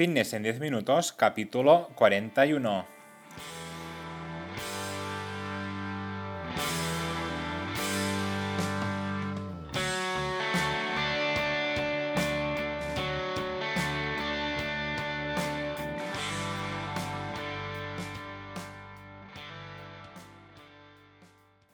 Fitness 0.00 0.32
en 0.32 0.42
10 0.42 0.60
minutos, 0.60 1.12
capítulo 1.12 1.90
41. 1.94 2.86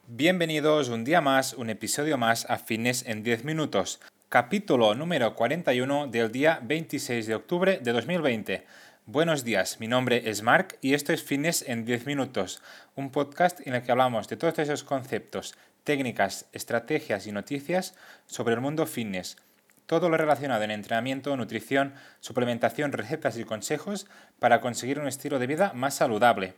Bienvenidos 0.07 0.89
un 0.89 1.05
día 1.05 1.21
más, 1.21 1.53
un 1.53 1.69
episodio 1.69 2.17
más 2.17 2.45
a 2.49 2.57
Fitness 2.57 3.05
en 3.07 3.23
10 3.23 3.45
minutos 3.45 4.01
capítulo 4.29 4.93
número 4.93 5.35
41 5.35 6.07
del 6.07 6.33
día 6.33 6.59
26 6.61 7.27
de 7.27 7.35
octubre 7.35 7.79
de 7.81 7.93
2020. 7.93 8.65
Buenos 9.05 9.45
días, 9.45 9.79
mi 9.79 9.87
nombre 9.87 10.29
es 10.29 10.43
Mark 10.43 10.77
y 10.81 10.95
esto 10.95 11.13
es 11.13 11.23
Fitness 11.23 11.63
en 11.65 11.85
10 11.85 12.05
minutos, 12.05 12.61
un 12.95 13.09
podcast 13.09 13.65
en 13.65 13.73
el 13.73 13.83
que 13.83 13.91
hablamos 13.91 14.27
de 14.27 14.35
todos 14.35 14.59
esos 14.59 14.83
conceptos, 14.83 15.55
técnicas, 15.85 16.45
estrategias 16.51 17.25
y 17.25 17.31
noticias 17.31 17.95
sobre 18.25 18.55
el 18.55 18.59
mundo 18.59 18.85
fitness. 18.85 19.37
Todo 19.85 20.09
lo 20.09 20.17
relacionado 20.17 20.61
en 20.63 20.71
entrenamiento, 20.71 21.37
nutrición, 21.37 21.93
suplementación, 22.19 22.91
recetas 22.91 23.37
y 23.37 23.45
consejos 23.45 24.07
para 24.39 24.59
conseguir 24.59 24.99
un 24.99 25.07
estilo 25.07 25.39
de 25.39 25.47
vida 25.47 25.71
más 25.73 25.93
saludable. 25.93 26.53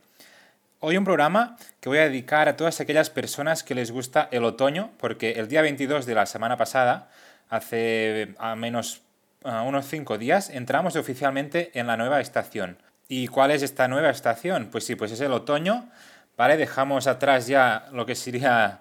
Hoy 0.80 0.96
un 0.96 1.04
programa 1.04 1.56
que 1.80 1.88
voy 1.88 1.98
a 1.98 2.08
dedicar 2.08 2.48
a 2.48 2.56
todas 2.56 2.80
aquellas 2.80 3.10
personas 3.10 3.62
que 3.62 3.76
les 3.76 3.92
gusta 3.92 4.28
el 4.32 4.42
otoño, 4.42 4.90
porque 4.98 5.32
el 5.32 5.46
día 5.46 5.62
22 5.62 6.04
de 6.06 6.14
la 6.16 6.26
semana 6.26 6.56
pasada 6.56 7.10
hace 7.50 8.34
a 8.38 8.56
menos 8.56 9.02
unos 9.42 9.86
cinco 9.86 10.18
días, 10.18 10.50
entramos 10.50 10.96
oficialmente 10.96 11.70
en 11.78 11.86
la 11.86 11.96
nueva 11.96 12.20
estación. 12.20 12.78
¿Y 13.08 13.26
cuál 13.26 13.50
es 13.50 13.62
esta 13.62 13.88
nueva 13.88 14.10
estación? 14.10 14.68
Pues 14.70 14.84
sí, 14.84 14.94
pues 14.94 15.12
es 15.12 15.20
el 15.20 15.32
otoño, 15.32 15.90
¿vale? 16.36 16.56
Dejamos 16.56 17.06
atrás 17.06 17.46
ya 17.46 17.86
lo 17.92 18.06
que 18.06 18.14
sería 18.14 18.80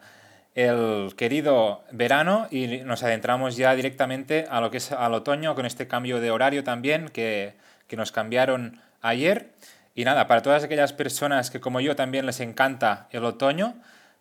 el 0.55 1.13
querido 1.15 1.83
verano 1.91 2.47
y 2.51 2.79
nos 2.79 3.03
adentramos 3.03 3.55
ya 3.55 3.73
directamente 3.75 4.45
a 4.49 4.61
lo 4.61 4.69
que 4.69 4.77
es 4.77 4.91
al 4.91 5.13
otoño 5.13 5.55
con 5.55 5.65
este 5.65 5.87
cambio 5.87 6.19
de 6.19 6.31
horario 6.31 6.63
también 6.63 7.09
que, 7.09 7.55
que 7.87 7.95
nos 7.97 8.11
cambiaron 8.11 8.81
ayer. 9.01 9.51
Y 9.95 10.03
nada, 10.03 10.27
para 10.27 10.41
todas 10.41 10.63
aquellas 10.63 10.93
personas 10.93 11.49
que 11.49 11.59
como 11.59 11.79
yo 11.79 11.95
también 11.95 12.25
les 12.25 12.39
encanta 12.39 13.07
el 13.11 13.25
otoño, 13.25 13.75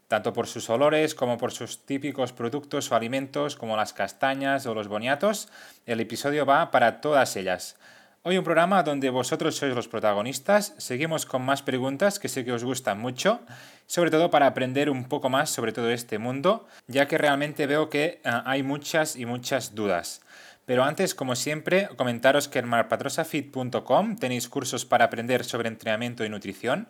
tanto 0.09 0.33
por 0.33 0.47
sus 0.47 0.69
olores 0.71 1.15
como 1.15 1.39
por 1.39 1.53
sus 1.53 1.85
típicos 1.85 2.33
productos 2.33 2.91
o 2.91 2.97
alimentos 2.97 3.57
como 3.57 3.77
las 3.77 3.93
castañas 3.93 4.67
o 4.67 4.75
los 4.75 4.89
boniatos, 4.89 5.49
el 5.87 6.01
episodio 6.01 6.45
va 6.47 6.71
para 6.71 7.01
todas 7.01 7.37
ellas. 7.37 7.77
Hoy 8.23 8.37
un 8.37 8.45
programa 8.45 8.83
donde 8.83 9.11
vosotros 9.11 9.57
sois 9.57 9.75
los 9.75 9.87
protagonistas, 9.87 10.75
seguimos 10.79 11.25
con 11.25 11.43
más 11.43 11.63
preguntas 11.63 12.19
que 12.19 12.29
sé 12.29 12.45
que 12.45 12.53
os 12.53 12.65
gustan 12.65 12.99
mucho, 12.99 13.41
sobre 13.87 14.11
todo 14.11 14.31
para 14.31 14.47
aprender 14.47 14.91
un 14.91 15.05
poco 15.05 15.29
más 15.29 15.51
sobre 15.51 15.73
todo 15.73 15.91
este 15.91 16.19
mundo, 16.19 16.67
ya 16.89 17.07
que 17.07 17.17
realmente 17.17 17.67
veo 17.67 17.89
que 17.89 18.21
ah, 18.25 18.43
hay 18.45 18.63
muchas 18.63 19.15
y 19.15 19.25
muchas 19.25 19.75
dudas. 19.75 20.21
Pero 20.67 20.85
antes, 20.85 21.15
como 21.15 21.35
siempre, 21.35 21.89
comentaros 21.97 22.49
que 22.49 22.59
en 22.59 22.69
marpatrosafit.com 22.69 24.17
tenéis 24.17 24.51
cursos 24.51 24.85
para 24.85 25.07
aprender 25.07 25.45
sobre 25.45 25.69
entrenamiento 25.69 26.27
y 26.27 26.29
nutrición, 26.29 26.89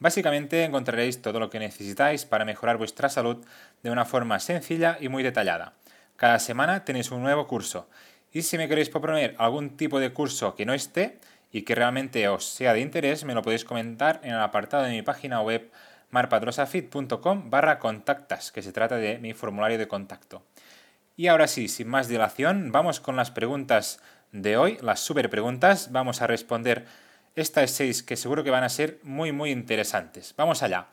Básicamente 0.00 0.64
encontraréis 0.64 1.20
todo 1.20 1.38
lo 1.38 1.50
que 1.50 1.58
necesitáis 1.58 2.24
para 2.24 2.46
mejorar 2.46 2.78
vuestra 2.78 3.10
salud 3.10 3.44
de 3.82 3.90
una 3.90 4.06
forma 4.06 4.40
sencilla 4.40 4.96
y 4.98 5.08
muy 5.08 5.22
detallada. 5.22 5.74
Cada 6.16 6.38
semana 6.38 6.84
tenéis 6.84 7.10
un 7.10 7.22
nuevo 7.22 7.46
curso 7.46 7.86
y 8.32 8.42
si 8.42 8.56
me 8.56 8.66
queréis 8.66 8.88
proponer 8.88 9.34
algún 9.38 9.76
tipo 9.76 10.00
de 10.00 10.12
curso 10.12 10.54
que 10.54 10.64
no 10.64 10.72
esté 10.72 11.18
y 11.52 11.62
que 11.62 11.74
realmente 11.74 12.26
os 12.28 12.46
sea 12.46 12.72
de 12.72 12.80
interés, 12.80 13.24
me 13.24 13.34
lo 13.34 13.42
podéis 13.42 13.64
comentar 13.64 14.20
en 14.22 14.32
el 14.32 14.40
apartado 14.40 14.84
de 14.84 14.90
mi 14.90 15.02
página 15.02 15.42
web 15.42 15.70
marpadrosafit.com 16.10 17.50
barra 17.50 17.78
contactas, 17.78 18.52
que 18.52 18.62
se 18.62 18.72
trata 18.72 18.96
de 18.96 19.18
mi 19.18 19.34
formulario 19.34 19.78
de 19.78 19.88
contacto. 19.88 20.42
Y 21.16 21.26
ahora 21.26 21.46
sí, 21.46 21.68
sin 21.68 21.88
más 21.88 22.08
dilación, 22.08 22.72
vamos 22.72 23.00
con 23.00 23.16
las 23.16 23.30
preguntas 23.30 24.00
de 24.32 24.56
hoy, 24.56 24.78
las 24.80 25.00
super 25.00 25.28
preguntas. 25.28 25.92
Vamos 25.92 26.22
a 26.22 26.26
responder 26.26 26.86
estas 27.36 27.70
seis 27.70 28.02
que 28.02 28.16
seguro 28.16 28.44
que 28.44 28.50
van 28.50 28.64
a 28.64 28.68
ser 28.68 28.98
muy 29.02 29.32
muy 29.32 29.50
interesantes. 29.50 30.34
Vamos 30.36 30.62
allá. 30.62 30.86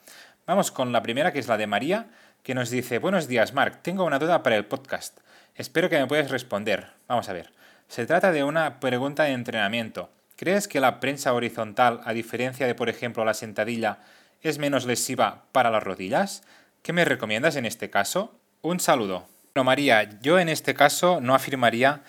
Vamos 0.46 0.72
con 0.72 0.92
la 0.92 1.02
primera 1.02 1.34
que 1.34 1.40
es 1.40 1.48
la 1.48 1.58
de 1.58 1.68
María, 1.68 2.08
que 2.44 2.56
nos 2.56 2.70
dice, 2.70 3.00
buenos 3.00 3.28
días 3.28 3.54
Marc, 3.54 3.82
tengo 3.82 4.06
una 4.06 4.20
duda 4.20 4.44
para 4.44 4.56
el 4.56 4.66
podcast. 4.66 5.20
Espero 5.56 5.90
que 5.90 6.00
me 6.00 6.08
puedas 6.08 6.32
responder. 6.32 6.88
Vamos 7.08 7.28
a 7.30 7.34
ver. 7.34 7.52
Se 7.88 8.06
trata 8.06 8.32
de 8.32 8.44
una 8.44 8.80
pregunta 8.80 9.24
de 9.24 9.32
entrenamiento. 9.32 10.10
¿Crees 10.36 10.68
que 10.68 10.80
la 10.80 11.00
prensa 11.00 11.34
horizontal, 11.34 12.02
a 12.06 12.14
diferencia 12.14 12.68
de 12.68 12.76
por 12.76 12.90
ejemplo 12.90 13.26
la 13.26 13.34
sentadilla, 13.34 14.00
es 14.42 14.60
menos 14.60 14.86
lesiva 14.86 15.46
para 15.52 15.72
las 15.72 15.84
rodillas? 15.84 16.44
¿Qué 16.84 16.94
me 16.94 17.06
recomiendas 17.06 17.56
en 17.56 17.66
este 17.66 17.90
caso? 17.90 18.40
Un 18.62 18.80
saludo. 18.80 19.28
Bueno, 19.56 19.66
María, 19.66 20.20
yo 20.22 20.38
en 20.38 20.50
este 20.50 20.76
caso 20.76 21.20
no 21.22 21.34
afirmaría 21.34 22.04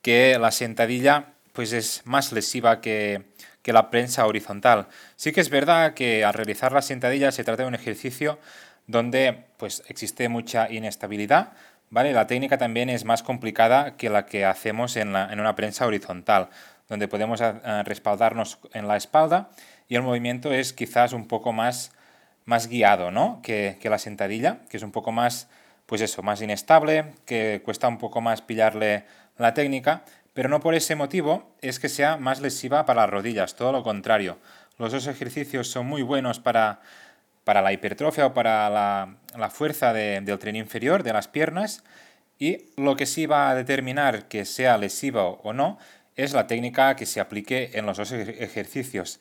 que 0.00 0.38
la 0.40 0.50
sentadilla 0.50 1.34
pues 1.52 1.72
es 1.72 2.02
más 2.04 2.32
lesiva 2.32 2.80
que, 2.80 3.22
que 3.64 3.72
la 3.72 3.90
prensa 3.90 4.26
horizontal. 4.26 4.86
Sí 5.16 5.32
que 5.32 5.40
es 5.40 5.48
verdad 5.48 5.94
que 5.94 6.22
al 6.22 6.34
realizar 6.34 6.70
la 6.70 6.82
sentadilla 6.82 7.32
se 7.32 7.44
trata 7.44 7.62
de 7.62 7.68
un 7.68 7.74
ejercicio 7.74 8.38
donde 8.86 9.46
pues, 9.56 9.82
existe 9.88 10.28
mucha 10.28 10.70
inestabilidad, 10.70 11.54
¿vale? 11.88 12.12
La 12.12 12.26
técnica 12.26 12.58
también 12.58 12.90
es 12.90 13.06
más 13.06 13.22
complicada 13.22 13.96
que 13.96 14.10
la 14.10 14.26
que 14.26 14.44
hacemos 14.44 14.96
en, 14.96 15.08
una 15.08 15.56
prensa 15.56 15.86
horizontal, 15.86 16.50
donde 16.90 17.08
podemos 17.08 17.40
eh, 17.40 17.54
respaldarnos 17.84 18.58
en 18.74 18.86
la 18.86 18.98
espalda 18.98 19.48
y 19.88 19.96
el 19.96 20.02
movimiento 20.02 20.52
es 20.52 20.74
quizás 20.74 21.14
un 21.14 21.26
poco 21.26 21.54
más, 21.54 21.92
más 22.44 22.68
guiado, 22.68 23.10
¿no? 23.10 23.40
Que, 23.42 23.78
que 23.80 23.88
la 23.88 23.98
sentadilla, 23.98 24.58
que 24.68 24.76
es 24.76 24.82
un 24.82 24.92
poco 24.92 25.10
más, 25.10 25.48
pues 25.86 26.02
eso, 26.02 26.22
más 26.22 26.42
inestable, 26.42 27.14
que 27.24 27.62
cuesta 27.64 27.88
un 27.88 27.96
poco 27.96 28.20
más 28.20 28.42
pillarle 28.42 29.06
la 29.38 29.54
técnica, 29.54 30.04
pero 30.34 30.48
no 30.48 30.60
por 30.60 30.74
ese 30.74 30.96
motivo 30.96 31.56
es 31.62 31.78
que 31.78 31.88
sea 31.88 32.16
más 32.16 32.40
lesiva 32.40 32.84
para 32.84 33.02
las 33.02 33.10
rodillas, 33.10 33.54
todo 33.54 33.72
lo 33.72 33.82
contrario. 33.82 34.38
Los 34.78 34.92
dos 34.92 35.06
ejercicios 35.06 35.68
son 35.68 35.86
muy 35.86 36.02
buenos 36.02 36.40
para, 36.40 36.80
para 37.44 37.62
la 37.62 37.72
hipertrofia 37.72 38.26
o 38.26 38.34
para 38.34 38.68
la, 38.68 39.50
fuerza 39.50 39.92
del 39.92 40.38
tren 40.38 40.56
inferior, 40.56 41.04
de 41.04 41.12
las 41.12 41.28
piernas, 41.28 41.84
y 42.38 42.66
lo 42.76 42.96
que 42.96 43.06
sí 43.06 43.26
va 43.26 43.50
a 43.50 43.54
determinar 43.54 44.26
que 44.26 44.44
sea 44.44 44.76
lesivo 44.76 45.40
o 45.44 45.52
no 45.52 45.78
es 46.16 46.32
la 46.32 46.48
técnica 46.48 46.96
que 46.96 47.06
se 47.06 47.20
aplique 47.20 47.70
en 47.74 47.86
los 47.86 47.96
dos 47.96 48.10
ejercicios. 48.12 49.20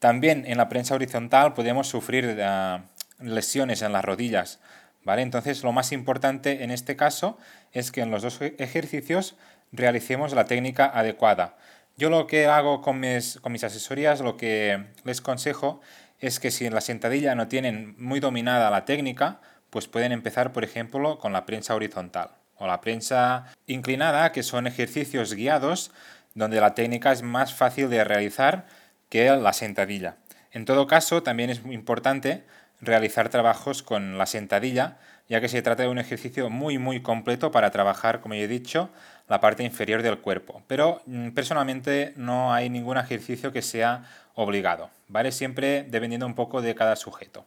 También 0.00 0.44
en 0.46 0.58
la 0.58 0.68
prensa 0.68 0.94
horizontal 0.94 1.54
podemos 1.54 1.86
sufrir 1.86 2.40
ah, 2.42 2.84
lesiones 3.20 3.82
en 3.82 3.92
las 3.92 4.04
rodillas. 4.04 4.58
¿vale? 5.04 5.22
Entonces 5.22 5.62
lo 5.62 5.72
más 5.72 5.92
importante 5.92 6.64
en 6.64 6.70
este 6.70 6.96
caso 6.96 7.38
es 7.72 7.92
que 7.92 8.00
en 8.00 8.10
los 8.10 8.22
dos 8.22 8.40
ejercicios 8.40 9.36
realicemos 9.72 10.32
la 10.32 10.44
técnica 10.44 10.86
adecuada. 10.86 11.56
Yo 11.96 12.10
lo 12.10 12.26
que 12.26 12.46
hago 12.46 12.80
con 12.80 13.00
mis, 13.00 13.38
con 13.40 13.52
mis 13.52 13.64
asesorías, 13.64 14.20
lo 14.20 14.36
que 14.36 14.86
les 15.04 15.20
consejo 15.20 15.80
es 16.18 16.40
que 16.40 16.50
si 16.50 16.66
en 16.66 16.74
la 16.74 16.80
sentadilla 16.80 17.34
no 17.34 17.48
tienen 17.48 17.94
muy 17.98 18.20
dominada 18.20 18.70
la 18.70 18.84
técnica, 18.84 19.40
pues 19.70 19.86
pueden 19.86 20.12
empezar, 20.12 20.52
por 20.52 20.64
ejemplo, 20.64 21.18
con 21.18 21.32
la 21.32 21.46
prensa 21.46 21.74
horizontal 21.74 22.30
o 22.56 22.66
la 22.66 22.80
prensa 22.80 23.46
inclinada, 23.66 24.32
que 24.32 24.42
son 24.42 24.66
ejercicios 24.66 25.34
guiados 25.34 25.90
donde 26.34 26.60
la 26.60 26.74
técnica 26.74 27.12
es 27.12 27.22
más 27.22 27.54
fácil 27.54 27.88
de 27.90 28.04
realizar 28.04 28.66
que 29.08 29.30
la 29.30 29.52
sentadilla. 29.52 30.16
En 30.52 30.64
todo 30.64 30.86
caso, 30.86 31.22
también 31.22 31.50
es 31.50 31.64
muy 31.64 31.74
importante 31.74 32.44
realizar 32.80 33.28
trabajos 33.28 33.82
con 33.82 34.18
la 34.18 34.26
sentadilla, 34.26 34.98
ya 35.28 35.40
que 35.40 35.48
se 35.48 35.62
trata 35.62 35.84
de 35.84 35.88
un 35.88 35.98
ejercicio 35.98 36.50
muy 36.50 36.78
muy 36.78 37.02
completo 37.02 37.50
para 37.50 37.70
trabajar, 37.70 38.20
como 38.20 38.34
ya 38.34 38.42
he 38.42 38.48
dicho, 38.48 38.90
la 39.30 39.40
parte 39.40 39.62
inferior 39.62 40.02
del 40.02 40.18
cuerpo. 40.18 40.62
Pero 40.66 41.00
mm, 41.06 41.30
personalmente 41.30 42.12
no 42.16 42.52
hay 42.52 42.68
ningún 42.68 42.98
ejercicio 42.98 43.52
que 43.52 43.62
sea 43.62 44.02
obligado, 44.34 44.90
¿vale? 45.08 45.30
Siempre 45.30 45.84
dependiendo 45.84 46.26
un 46.26 46.34
poco 46.34 46.60
de 46.60 46.74
cada 46.74 46.96
sujeto. 46.96 47.46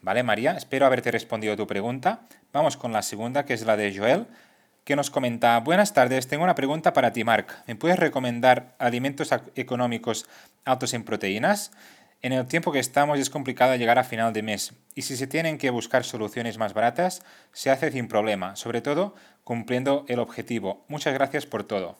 ¿Vale, 0.00 0.24
María? 0.24 0.56
Espero 0.56 0.84
haberte 0.84 1.12
respondido 1.12 1.56
tu 1.56 1.66
pregunta. 1.66 2.22
Vamos 2.52 2.76
con 2.76 2.92
la 2.92 3.02
segunda, 3.02 3.44
que 3.44 3.54
es 3.54 3.64
la 3.64 3.76
de 3.76 3.96
Joel, 3.96 4.26
que 4.84 4.96
nos 4.96 5.10
comenta, 5.10 5.60
buenas 5.60 5.94
tardes, 5.94 6.26
tengo 6.26 6.42
una 6.42 6.56
pregunta 6.56 6.92
para 6.92 7.12
ti, 7.12 7.22
Marc. 7.22 7.54
¿Me 7.68 7.76
puedes 7.76 8.00
recomendar 8.00 8.74
alimentos 8.80 9.30
económicos 9.54 10.26
altos 10.64 10.92
en 10.92 11.04
proteínas? 11.04 11.70
En 12.22 12.32
el 12.32 12.46
tiempo 12.46 12.70
que 12.70 12.78
estamos 12.78 13.18
es 13.18 13.30
complicado 13.30 13.74
llegar 13.74 13.98
a 13.98 14.04
final 14.04 14.32
de 14.32 14.44
mes 14.44 14.74
y 14.94 15.02
si 15.02 15.16
se 15.16 15.26
tienen 15.26 15.58
que 15.58 15.70
buscar 15.70 16.04
soluciones 16.04 16.56
más 16.56 16.72
baratas, 16.72 17.24
se 17.52 17.68
hace 17.68 17.90
sin 17.90 18.06
problema, 18.06 18.54
sobre 18.54 18.80
todo 18.80 19.16
cumpliendo 19.42 20.04
el 20.06 20.20
objetivo. 20.20 20.84
Muchas 20.86 21.14
gracias 21.14 21.46
por 21.46 21.64
todo. 21.64 21.98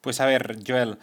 Pues 0.00 0.20
a 0.20 0.26
ver, 0.26 0.58
Joel, 0.66 0.98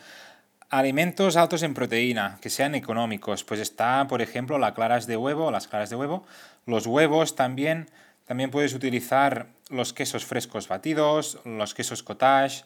alimentos 0.69 1.37
altos 1.37 1.63
en 1.63 1.73
proteína, 1.73 2.37
que 2.41 2.49
sean 2.49 2.75
económicos, 2.75 3.45
pues 3.45 3.61
está, 3.61 4.05
por 4.09 4.21
ejemplo, 4.21 4.57
las 4.57 4.73
claras 4.73 5.07
de 5.07 5.15
huevo, 5.15 5.51
las 5.51 5.69
claras 5.69 5.89
de 5.89 5.95
huevo, 5.95 6.25
los 6.65 6.85
huevos 6.85 7.37
también, 7.37 7.89
también 8.25 8.51
puedes 8.51 8.73
utilizar 8.73 9.47
los 9.69 9.93
quesos 9.93 10.25
frescos 10.25 10.67
batidos, 10.67 11.39
los 11.45 11.73
quesos 11.73 12.03
cottage, 12.03 12.65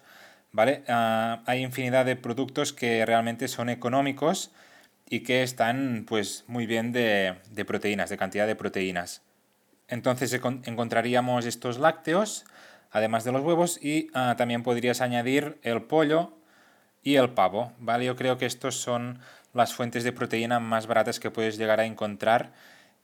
¿vale? 0.52 0.84
Ah, 0.88 1.44
hay 1.46 1.62
infinidad 1.62 2.06
de 2.06 2.16
productos 2.16 2.74
que 2.74 3.06
realmente 3.06 3.48
son 3.48 3.70
económicos 3.70 4.50
y 5.10 5.22
que 5.22 5.44
están 5.44 6.06
pues 6.08 6.44
muy 6.48 6.66
bien 6.66 6.92
de, 6.92 7.36
proteínas, 7.66 8.10
de 8.10 8.18
cantidad 8.18 8.48
de 8.48 8.56
proteínas. 8.56 9.22
Entonces 9.88 10.34
encontraríamos 10.34 11.46
estos 11.46 11.78
lácteos, 11.78 12.46
además 12.92 13.24
de 13.24 13.32
los 13.32 13.44
huevos, 13.44 13.84
y 13.84 14.10
ah, 14.14 14.36
también 14.38 14.64
podrías 14.64 15.02
añadir 15.02 15.60
el 15.62 15.84
pollo 15.84 16.34
y 17.04 17.16
el 17.16 17.32
pavo, 17.32 17.74
¿vale? 17.80 18.06
Yo 18.06 18.16
creo 18.16 18.38
que 18.38 18.46
estos 18.46 18.76
son 18.76 19.20
las 19.54 19.74
fuentes 19.74 20.04
de 20.04 20.14
proteína 20.14 20.60
más 20.60 20.88
baratas 20.88 21.20
que 21.20 21.30
puedes 21.30 21.58
llegar 21.58 21.80
a 21.80 21.86
encontrar 21.86 22.54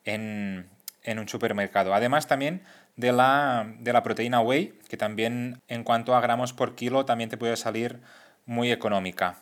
en, 0.06 0.68
en 1.04 1.20
un 1.20 1.28
supermercado. 1.28 1.94
Además 1.94 2.28
también 2.28 2.64
de 2.96 3.12
la, 3.12 3.72
de 3.80 3.94
la 3.94 4.04
proteína 4.04 4.42
whey, 4.42 4.80
que 4.88 4.98
también 4.98 5.62
en 5.68 5.84
cuanto 5.84 6.16
a 6.16 6.22
gramos 6.22 6.54
por 6.54 6.76
kilo 6.76 7.06
también 7.06 7.30
te 7.30 7.38
puede 7.38 7.56
salir 7.58 8.00
muy 8.46 8.72
económica. 8.72 9.38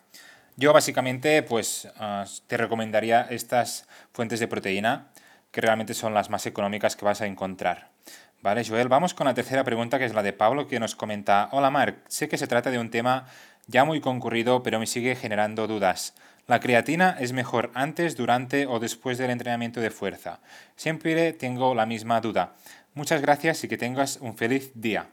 Yo 0.60 0.74
básicamente 0.74 1.44
pues 1.44 1.88
ah, 1.98 2.26
te 2.48 2.58
recomendaría 2.58 3.22
estas 3.30 3.88
fuentes 4.12 4.40
de 4.40 4.48
proteína 4.48 5.10
que 5.52 5.62
realmente 5.62 5.94
son 5.94 6.16
las 6.16 6.32
más 6.32 6.48
económicas 6.48 6.96
que 6.96 7.06
vas 7.06 7.22
a 7.22 7.28
encontrar. 7.28 7.90
Vale, 8.42 8.66
Joel, 8.66 8.88
vamos 8.88 9.14
con 9.14 9.28
la 9.28 9.36
tercera 9.36 9.64
pregunta 9.64 10.00
que 10.00 10.06
es 10.06 10.16
la 10.16 10.24
de 10.24 10.34
Pablo 10.34 10.68
que 10.68 10.80
nos 10.80 10.96
comenta, 10.96 11.50
hola 11.52 11.70
Marc, 11.70 12.00
sé 12.08 12.28
que 12.28 12.40
se 12.40 12.48
trata 12.48 12.72
de 12.72 12.80
un 12.80 12.90
tema 12.90 13.28
ya 13.68 13.86
muy 13.86 14.02
concurrido 14.02 14.64
pero 14.64 14.80
me 14.80 14.88
sigue 14.88 15.16
generando 15.16 15.68
dudas. 15.68 16.16
La 16.48 16.60
creatina 16.60 17.16
es 17.20 17.34
mejor 17.34 17.70
antes, 17.76 18.16
durante 18.16 18.66
o 18.66 18.80
después 18.80 19.20
del 19.20 19.30
entrenamiento 19.30 19.80
de 19.80 19.92
fuerza. 19.92 20.40
Siempre 20.76 21.34
tengo 21.34 21.76
la 21.76 21.86
misma 21.86 22.20
duda. 22.20 22.56
Muchas 22.96 23.22
gracias 23.22 23.64
y 23.64 23.68
que 23.68 23.78
tengas 23.78 24.18
un 24.22 24.36
feliz 24.36 24.72
día. 24.74 25.08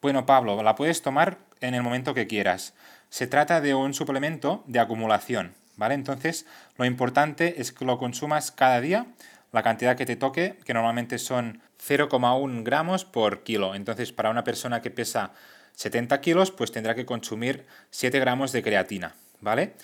Bueno, 0.00 0.24
Pablo, 0.26 0.62
la 0.62 0.76
puedes 0.76 1.02
tomar 1.02 1.38
en 1.62 1.74
el 1.74 1.82
momento 1.82 2.14
que 2.14 2.26
quieras. 2.26 2.74
Se 3.14 3.28
trata 3.28 3.60
de 3.60 3.76
un 3.76 3.94
suplemento 3.94 4.64
de 4.66 4.80
acumulación, 4.80 5.54
¿vale? 5.76 5.94
Entonces, 5.94 6.46
lo 6.76 6.84
importante 6.84 7.60
es 7.60 7.70
que 7.70 7.84
lo 7.84 7.96
consumas 7.96 8.50
cada 8.50 8.80
día, 8.80 9.06
la 9.52 9.62
cantidad 9.62 9.96
que 9.96 10.04
te 10.04 10.16
toque, 10.16 10.58
que 10.64 10.74
normalmente 10.74 11.18
son 11.18 11.62
0,1 11.78 12.64
gramos 12.64 13.04
por 13.04 13.44
kilo. 13.44 13.76
Entonces, 13.76 14.10
para 14.10 14.30
una 14.30 14.42
persona 14.42 14.82
que 14.82 14.90
pesa 14.90 15.30
70 15.76 16.20
kilos, 16.22 16.50
pues 16.50 16.72
tendrá 16.72 16.96
que 16.96 17.06
consumir 17.06 17.66
7 17.90 18.18
gramos 18.18 18.50
de 18.50 18.64
creatina, 18.64 19.14
¿vale? 19.40 19.74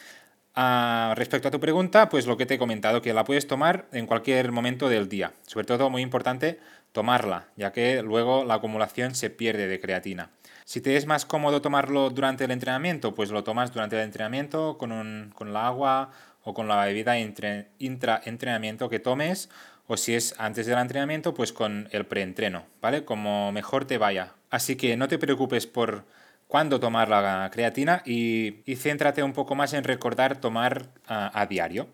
Ah, 0.54 1.14
respecto 1.16 1.48
a 1.48 1.50
tu 1.50 1.60
pregunta, 1.60 2.08
pues 2.08 2.26
lo 2.26 2.36
que 2.36 2.44
te 2.44 2.54
he 2.54 2.58
comentado, 2.58 3.02
que 3.02 3.14
la 3.14 3.24
puedes 3.24 3.46
tomar 3.46 3.86
en 3.92 4.06
cualquier 4.06 4.50
momento 4.50 4.88
del 4.88 5.08
día. 5.08 5.32
Sobre 5.46 5.66
todo, 5.66 5.90
muy 5.90 6.02
importante, 6.02 6.58
tomarla, 6.92 7.46
ya 7.56 7.72
que 7.72 8.02
luego 8.02 8.44
la 8.44 8.54
acumulación 8.54 9.14
se 9.14 9.30
pierde 9.30 9.68
de 9.68 9.80
creatina. 9.80 10.30
Si 10.64 10.80
te 10.80 10.96
es 10.96 11.06
más 11.06 11.24
cómodo 11.24 11.62
tomarlo 11.62 12.10
durante 12.10 12.44
el 12.44 12.50
entrenamiento, 12.50 13.14
pues 13.14 13.30
lo 13.30 13.44
tomas 13.44 13.72
durante 13.72 13.96
el 13.96 14.02
entrenamiento 14.02 14.76
con, 14.78 14.92
un, 14.92 15.32
con 15.34 15.52
la 15.52 15.66
agua 15.66 16.10
o 16.42 16.54
con 16.54 16.68
la 16.68 16.84
bebida 16.84 17.18
intra-entrenamiento 17.18 18.88
que 18.88 18.98
tomes, 18.98 19.50
o 19.86 19.96
si 19.96 20.14
es 20.14 20.34
antes 20.38 20.66
del 20.66 20.78
entrenamiento, 20.78 21.34
pues 21.34 21.52
con 21.52 21.88
el 21.90 22.06
preentreno, 22.06 22.64
¿vale? 22.80 23.04
Como 23.04 23.50
mejor 23.52 23.84
te 23.84 23.98
vaya. 23.98 24.34
Así 24.48 24.76
que 24.76 24.96
no 24.96 25.08
te 25.08 25.18
preocupes 25.18 25.66
por 25.66 26.04
cuándo 26.50 26.80
tomar 26.80 27.08
la 27.08 27.48
creatina 27.52 28.02
y, 28.04 28.56
céntrate 28.76 29.22
un 29.22 29.32
poco 29.32 29.54
más 29.54 29.72
en 29.72 29.84
recordar 29.84 30.40
tomar 30.40 30.88
a, 31.06 31.46
diario. 31.46 31.86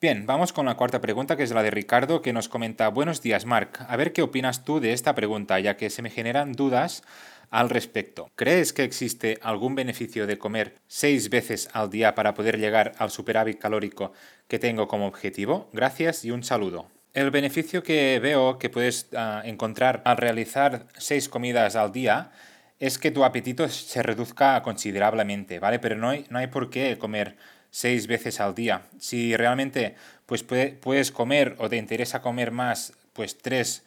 Bien, 0.00 0.24
vamos 0.26 0.52
con 0.52 0.64
la 0.64 0.76
cuarta 0.76 1.00
pregunta, 1.00 1.36
que 1.36 1.42
es 1.42 1.50
la 1.50 1.62
de 1.62 1.72
Ricardo, 1.72 2.22
que 2.22 2.32
nos 2.32 2.48
comenta, 2.48 2.88
buenos 2.88 3.20
días, 3.20 3.44
Marc. 3.44 3.84
A 3.86 3.96
ver 3.96 4.12
qué 4.12 4.22
opinas 4.22 4.64
tú 4.64 4.80
de 4.80 4.92
esta 4.92 5.14
pregunta, 5.14 5.58
ya 5.58 5.76
que 5.76 5.90
se 5.90 6.02
me 6.02 6.08
generan 6.08 6.52
dudas 6.52 7.02
al 7.50 7.68
respecto. 7.68 8.30
¿Crees 8.36 8.72
que 8.72 8.84
existe 8.84 9.38
algún 9.42 9.74
beneficio 9.74 10.28
de 10.28 10.38
comer 10.38 10.76
seis 10.86 11.28
veces 11.28 11.68
al 11.72 11.90
día 11.90 12.14
para 12.14 12.32
poder 12.32 12.58
llegar 12.58 12.92
al 12.98 13.10
superávit 13.10 13.58
calórico 13.58 14.12
que 14.46 14.60
tengo 14.60 14.86
como 14.86 15.08
objetivo? 15.08 15.68
Gracias 15.72 16.24
y 16.24 16.30
un 16.30 16.44
saludo. 16.44 16.86
El 17.12 17.32
beneficio 17.32 17.82
que 17.82 18.20
veo 18.20 18.56
que 18.58 18.70
puedes 18.70 19.08
ah, 19.16 19.42
encontrar 19.44 20.00
al 20.04 20.16
realizar 20.16 20.86
seis 20.96 21.28
comidas 21.28 21.74
al 21.74 21.90
día 21.90 22.30
es 22.80 22.98
que 22.98 23.10
tu 23.10 23.24
apetito 23.24 23.68
se 23.68 24.02
reduzca 24.02 24.60
considerablemente, 24.62 25.58
¿vale? 25.58 25.78
Pero 25.78 25.96
no 25.96 26.08
hay, 26.08 26.26
no 26.30 26.38
hay 26.38 26.46
por 26.46 26.70
qué 26.70 26.96
comer 26.98 27.36
seis 27.70 28.06
veces 28.06 28.40
al 28.40 28.54
día. 28.54 28.82
Si 28.98 29.36
realmente 29.36 29.94
pues 30.24 30.42
puedes 30.42 31.12
comer 31.12 31.56
o 31.58 31.68
te 31.68 31.76
interesa 31.76 32.22
comer 32.22 32.50
más, 32.52 32.94
pues 33.12 33.36
tres, 33.38 33.84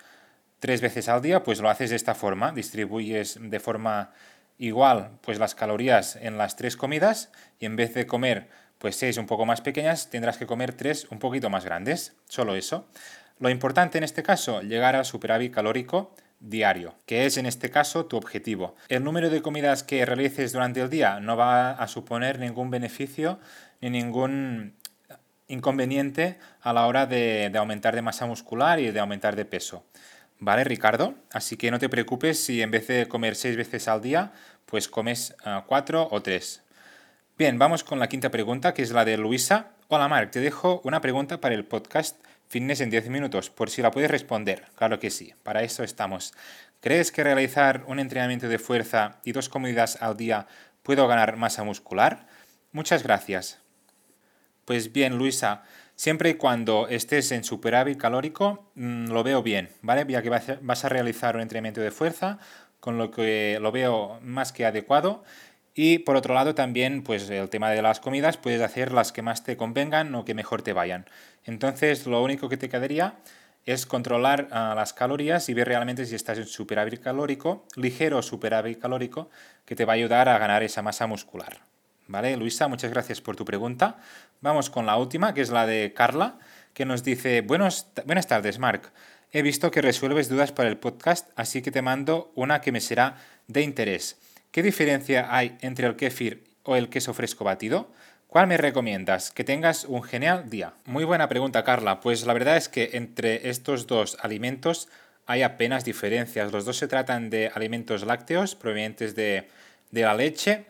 tres 0.60 0.80
veces 0.80 1.10
al 1.10 1.22
día, 1.22 1.44
pues 1.44 1.60
lo 1.60 1.70
haces 1.70 1.90
de 1.90 1.96
esta 1.96 2.14
forma, 2.14 2.52
distribuyes 2.52 3.40
de 3.42 3.60
forma 3.60 4.12
igual 4.60 5.18
pues 5.22 5.40
las 5.40 5.56
calorías 5.56 6.16
en 6.16 6.38
las 6.38 6.56
tres 6.56 6.78
comidas 6.78 7.32
y 7.60 7.66
en 7.66 7.76
vez 7.76 7.96
de 7.96 8.06
comer 8.06 8.48
pues 8.78 8.96
seis 8.96 9.18
un 9.18 9.26
poco 9.26 9.46
más 9.46 9.62
pequeñas, 9.62 10.10
tendrás 10.12 10.38
que 10.38 10.46
comer 10.46 10.74
tres 10.74 11.08
un 11.10 11.18
poquito 11.18 11.50
más 11.50 11.66
grandes, 11.66 12.14
solo 12.28 12.56
eso. 12.56 12.88
Lo 13.40 13.50
importante 13.50 13.98
en 13.98 14.04
este 14.04 14.22
caso, 14.22 14.62
llegar 14.62 14.96
al 14.96 15.06
superávit 15.06 15.54
calórico 15.54 16.14
diario, 16.44 16.96
que 17.06 17.26
es 17.26 17.38
en 17.38 17.46
este 17.46 17.70
caso 17.70 18.06
tu 18.06 18.18
objetivo. 18.18 18.76
El 18.90 19.04
número 19.04 19.30
de 19.30 19.42
comidas 19.42 19.84
que 19.84 20.06
realices 20.06 20.52
durante 20.52 20.82
el 20.82 20.90
día 20.90 21.20
no 21.20 21.38
va 21.38 21.72
a 21.72 21.88
suponer 21.88 22.38
ningún 22.38 22.70
beneficio 22.70 23.40
ni 23.82 23.90
ningún 23.90 24.76
inconveniente 25.48 26.38
a 26.62 26.74
la 26.74 26.86
hora 26.86 27.06
de, 27.06 27.52
aumentar 27.56 27.96
de 27.96 28.02
masa 28.02 28.26
muscular 28.26 28.80
y 28.80 28.92
de 28.92 29.00
aumentar 29.00 29.36
de 29.36 29.46
peso. 29.46 29.86
¿Vale, 30.40 30.64
Ricardo? 30.66 31.16
Así 31.32 31.56
que 31.56 31.72
no 31.72 31.80
te 31.80 31.90
preocupes 31.90 32.44
si 32.44 32.62
en 32.62 32.72
vez 32.72 32.88
de 32.88 33.08
comer 33.08 33.36
seis 33.36 33.56
veces 33.56 33.88
al 33.88 34.02
día, 34.02 34.34
pues 34.66 34.90
comes 34.90 35.36
ah, 35.46 35.64
cuatro 35.66 36.08
o 36.12 36.22
tres. 36.22 36.64
Bien, 37.38 37.58
vamos 37.58 37.84
con 37.84 38.00
la 38.00 38.10
quinta 38.10 38.30
pregunta, 38.30 38.74
que 38.74 38.82
es 38.82 38.92
la 38.92 39.06
de 39.06 39.18
Luisa. 39.18 39.72
Hola, 39.88 40.08
Marc, 40.08 40.32
te 40.32 40.40
dejo 40.40 40.82
una 40.84 41.00
pregunta 41.00 41.40
para 41.40 41.56
el 41.56 41.66
podcast 41.66 42.22
Fitness 42.54 42.82
en 42.82 42.92
10 42.92 43.10
minutos, 43.10 43.50
por 43.50 43.72
si 43.72 43.82
la 43.82 43.90
puedes 43.90 44.12
responder. 44.12 44.66
Claro 44.76 45.00
que 45.00 45.10
sí, 45.10 45.34
para 45.42 45.64
eso 45.64 45.84
estamos. 45.84 46.36
¿Crees 46.82 47.12
que 47.12 47.24
realizar 47.24 47.84
un 47.88 47.98
entrenamiento 47.98 48.48
de 48.48 48.60
fuerza 48.60 49.18
y 49.24 49.32
dos 49.32 49.50
comidas 49.50 50.00
al 50.04 50.18
día 50.18 50.46
puedo 50.84 51.08
ganar 51.08 51.36
masa 51.36 51.64
muscular? 51.64 52.28
Muchas 52.72 53.02
gracias. 53.02 53.60
Pues 54.66 54.94
bien, 54.94 55.18
Luisa, 55.18 55.64
siempre 55.96 56.30
y 56.30 56.34
cuando 56.36 56.88
estés 56.90 57.32
en 57.32 57.44
superávit 57.44 57.98
calórico, 57.98 58.70
mm, 58.76 59.08
lo 59.08 59.24
veo 59.24 59.42
bien, 59.42 59.70
¿vale? 59.82 60.06
Ya 60.08 60.22
que 60.22 60.30
vas 60.30 60.86
a 60.86 60.90
realizar 60.90 61.36
un 61.36 61.42
entrenamiento 61.42 61.82
de 61.82 61.90
fuerza, 61.90 62.38
con 62.80 63.00
lo 63.00 63.10
que 63.10 63.58
lo 63.62 63.72
veo 63.72 64.20
más 64.22 64.54
que 64.54 64.68
adecuado 64.68 65.24
y 65.76 66.00
por 66.00 66.16
otro 66.16 66.34
lado 66.34 66.56
también 66.56 67.04
pues 67.04 67.30
el 67.30 67.50
tema 67.50 67.72
de 67.72 67.82
las 67.82 68.00
comidas 68.00 68.38
puedes 68.38 68.62
hacer 68.62 68.92
las 68.92 69.12
que 69.12 69.22
más 69.22 69.44
te 69.44 69.58
convengan 69.58 70.14
o 70.16 70.26
que 70.26 70.34
mejor 70.34 70.62
te 70.62 70.74
vayan. 70.74 71.06
Entonces 71.46 72.06
lo 72.06 72.22
único 72.22 72.50
que 72.50 72.58
te 72.58 72.70
quedaría 72.70 73.16
es 73.66 73.86
controlar 73.86 74.50
ah, 74.52 74.74
las 74.76 74.94
calorías 74.94 75.48
y 75.50 75.54
ver 75.54 75.68
realmente 75.68 76.06
si 76.06 76.16
estás 76.16 76.38
en 76.38 76.46
superávit 76.46 77.02
calórico, 77.02 77.66
ligero 77.76 78.22
superávit 78.22 78.80
calórico, 78.80 79.30
que 79.66 79.76
te 79.76 79.86
va 79.86 79.94
a 79.94 79.96
ayudar 79.96 80.28
a 80.30 80.38
ganar 80.38 80.64
esa 80.64 80.82
masa 80.82 81.08
muscular. 81.08 81.62
¿Vale, 82.08 82.36
Luisa? 82.36 82.68
Muchas 82.68 82.92
gracias 82.92 83.22
por 83.22 83.38
tu 83.38 83.46
pregunta. 83.46 83.98
Vamos 84.42 84.70
con 84.70 84.86
la 84.86 84.98
última, 84.98 85.34
que 85.34 85.42
es 85.42 85.50
la 85.50 85.66
de 85.66 85.94
Carla, 85.96 86.38
que 86.74 86.86
nos 86.86 87.04
dice, 87.04 87.42
buenas 87.42 87.94
tardes, 88.28 88.60
Marc. 88.60 88.92
He 89.32 89.42
visto 89.42 89.72
que 89.72 89.82
resuelves 89.82 90.28
dudas 90.28 90.52
para 90.52 90.70
el 90.70 90.78
podcast, 90.78 91.32
así 91.38 91.62
que 91.62 91.72
te 91.72 91.82
mando 91.82 92.32
una 92.36 92.60
que 92.60 92.74
me 92.74 92.82
será 92.82 93.16
de 93.48 93.62
interés. 93.62 94.18
¿Qué 94.54 94.62
diferencia 94.62 95.36
hay 95.36 95.58
entre 95.62 95.88
el 95.88 95.96
kéfir 95.96 96.44
o 96.62 96.76
el 96.76 96.90
queso 96.90 97.16
fresco 97.16 97.44
batido? 97.44 97.92
¿Cuál 98.28 98.46
me 98.46 98.56
recomiendas? 98.56 99.32
Que 99.32 99.44
tengas 99.44 99.84
un 99.86 100.04
genial 100.04 100.48
día. 100.48 100.76
Muy 100.86 101.06
buena 101.06 101.28
pregunta, 101.28 101.64
Carla. 101.64 102.02
Pues 102.02 102.28
la 102.28 102.34
verdad 102.34 102.58
es 102.58 102.70
que 102.70 102.92
entre 102.94 103.50
estos 103.50 103.88
dos 103.88 104.16
alimentos 104.22 104.90
hay 105.26 105.42
apenas 105.42 105.86
diferencias. 105.86 106.52
Los 106.52 106.66
dos 106.66 106.78
se 106.78 106.88
tratan 106.88 107.32
de 107.32 107.48
alimentos 107.56 108.06
lácteos 108.06 108.54
provenientes 108.54 109.16
de, 109.16 109.50
la 109.90 110.14
leche 110.14 110.66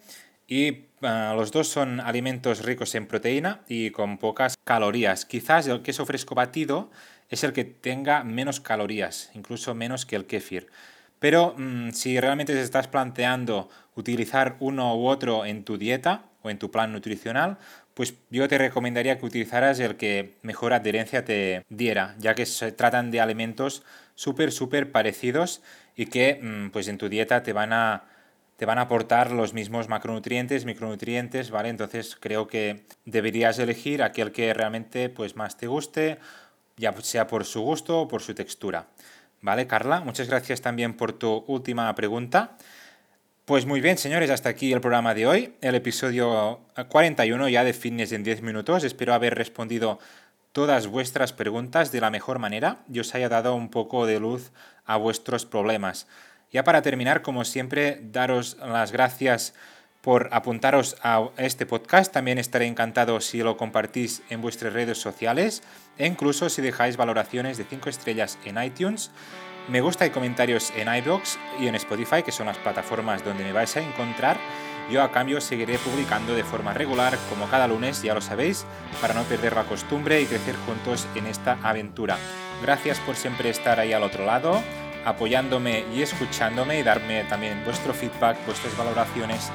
y 0.48 0.86
ah, 1.02 1.34
los 1.36 1.52
dos 1.52 1.68
son 1.68 2.00
alimentos 2.00 2.64
ricos 2.64 2.96
en 2.96 3.06
proteína 3.06 3.64
y 3.68 3.90
con 3.90 4.18
pocas 4.18 4.56
calorías. 4.64 5.26
Quizás 5.26 5.68
el 5.68 5.82
queso 5.82 6.06
fresco 6.06 6.36
batido 6.36 6.90
es 7.30 7.44
el 7.44 7.52
que 7.52 7.66
tenga 7.66 8.24
menos 8.24 8.62
calorías, 8.62 9.30
incluso 9.34 9.76
menos 9.76 10.06
que 10.06 10.16
el 10.16 10.26
kéfir. 10.26 10.70
Pero 11.24 11.56
mm, 11.58 11.92
si 11.92 12.20
realmente 12.20 12.52
te 12.52 12.60
estás 12.62 12.90
planteando 12.90 13.70
utilizar 13.96 14.58
uno 14.60 14.94
u 14.98 15.08
otro 15.08 15.46
en 15.46 15.64
tu 15.64 15.78
dieta 15.78 16.26
o 16.42 16.50
en 16.50 16.60
tu 16.60 16.70
plan 16.70 16.92
nutricional, 16.92 17.60
pues 17.94 18.16
yo 18.30 18.50
te 18.50 18.58
recomendaría 18.58 19.18
que 19.18 19.26
utilizaras 19.26 19.80
el 19.80 19.96
que 19.96 20.36
mejor 20.42 20.74
adherencia 20.74 21.24
te 21.24 21.64
diera, 21.70 22.14
ya 22.20 22.36
que 22.36 22.46
se 22.46 22.74
tratan 22.74 23.10
de 23.10 23.22
alimentos 23.22 23.84
súper, 24.16 24.52
súper 24.52 24.92
parecidos 24.92 25.62
y 25.96 26.08
que 26.08 26.42
mm, 26.42 26.72
pues 26.72 26.90
en 26.90 26.98
tu 26.98 27.08
dieta 27.08 27.42
te 27.42 27.54
van 27.54 27.72
a 27.72 28.04
te 28.58 28.66
van 28.66 28.78
a 28.78 28.82
aportar 28.82 29.32
los 29.32 29.54
mismos 29.54 29.88
macronutrientes, 29.88 30.66
micronutrientes, 30.66 31.52
¿vale? 31.52 31.70
Entonces 31.70 32.18
creo 32.20 32.48
que 32.48 32.86
deberías 33.06 33.60
elegir 33.60 34.04
aquel 34.04 34.34
que 34.34 34.54
realmente 34.54 35.08
pues 35.08 35.38
más 35.38 35.56
te 35.56 35.68
guste, 35.68 36.20
ya 36.76 36.94
sea 37.02 37.28
por 37.28 37.46
su 37.46 37.62
gusto 37.62 38.02
o 38.02 38.08
por 38.10 38.22
su 38.22 38.36
textura. 38.36 38.88
Vale, 39.44 39.68
Carla, 39.68 40.00
muchas 40.00 40.30
gracias 40.30 40.62
también 40.62 40.94
por 40.94 41.12
tu 41.12 41.44
última 41.48 41.94
pregunta. 41.96 42.56
Pues 43.44 43.66
muy 43.66 43.82
bien, 43.82 43.98
señores, 43.98 44.30
hasta 44.30 44.48
aquí 44.48 44.72
el 44.72 44.80
programa 44.80 45.14
de 45.14 45.28
hoy, 45.28 45.54
el 45.60 45.76
episodio 45.76 46.62
41 46.88 47.50
ya 47.50 47.66
de 47.66 47.74
Fitness 47.74 48.14
en 48.14 48.24
10 48.24 48.42
minutos. 48.42 48.86
Espero 48.86 49.14
haber 49.14 49.36
respondido 49.36 50.00
todas 50.54 50.88
vuestras 50.88 51.34
preguntas 51.34 51.92
de 51.92 52.00
la 52.00 52.10
mejor 52.10 52.40
manera 52.40 52.86
y 52.90 53.02
os 53.02 53.14
haya 53.16 53.28
dado 53.28 53.54
un 53.54 53.68
poco 53.68 54.06
de 54.06 54.22
luz 54.22 54.54
a 54.86 54.96
vuestros 54.96 55.46
problemas. 55.46 56.08
Ya 56.54 56.64
para 56.64 56.82
terminar, 56.82 57.22
como 57.22 57.44
siempre, 57.44 58.00
daros 58.02 58.56
las 58.66 58.94
gracias 58.94 59.54
por 60.04 60.30
apuntaros 60.32 60.98
a 61.02 61.30
este 61.38 61.66
podcast. 61.66 62.14
También 62.14 62.38
estaré 62.38 62.68
encantado 62.68 63.22
si 63.22 63.40
lo 63.40 63.58
compartís 63.58 64.22
en 64.30 64.42
vuestras 64.42 64.74
redes 64.74 65.00
sociales 65.00 65.64
e 65.98 66.06
incluso 66.06 66.50
si 66.50 66.62
dejáis 66.62 66.98
valoraciones 66.98 67.58
de 67.58 67.64
5 67.64 67.90
estrellas 67.90 68.38
en 68.46 68.62
iTunes 68.62 69.10
me 69.70 69.80
gusta 69.80 70.06
y 70.06 70.10
comentarios 70.10 70.74
en 70.76 70.94
iBox 70.94 71.40
y 71.58 71.68
en 71.68 71.76
Spotify, 71.76 72.22
que 72.22 72.34
son 72.34 72.48
las 72.48 72.58
plataformas 72.58 73.24
donde 73.24 73.46
me 73.46 73.54
vais 73.54 73.78
a 73.78 73.82
encontrar. 73.82 74.36
Yo 74.92 75.02
a 75.02 75.12
cambio 75.12 75.40
seguiré 75.40 75.78
publicando 75.78 76.36
de 76.36 76.44
forma 76.44 76.74
regular, 76.74 77.18
como 77.30 77.48
cada 77.48 77.66
lunes, 77.66 78.02
ya 78.02 78.14
lo 78.14 78.20
sabéis, 78.20 78.66
para 79.00 79.14
no 79.14 79.24
perder 79.24 79.56
la 79.56 79.64
costumbre 79.64 80.20
y 80.20 80.26
crecer 80.26 80.58
juntos 80.66 81.08
en 81.16 81.28
esta 81.28 81.58
aventura. 81.64 82.18
Gracias 82.62 83.00
por 83.00 83.16
siempre 83.16 83.50
estar 83.50 83.80
ahí 83.80 83.94
al 83.94 84.04
otro 84.04 84.26
lado, 84.26 84.62
apoyándome 85.06 85.86
y 85.96 86.02
escuchándome 86.02 86.80
y 86.80 86.84
darme 86.84 87.24
también 87.24 87.64
vuestro 87.64 87.94
feedback, 87.94 88.38
vuestras 88.46 88.76
valoraciones 88.78 89.50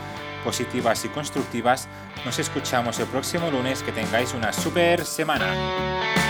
positivas 0.45 1.04
y 1.04 1.09
constructivas. 1.09 1.88
Nos 2.25 2.38
escuchamos 2.38 2.99
el 2.99 3.07
próximo 3.07 3.50
lunes. 3.50 3.83
Que 3.83 3.92
tengáis 3.92 4.35
una 4.35 4.52
super 4.52 5.04
semana. 5.04 6.27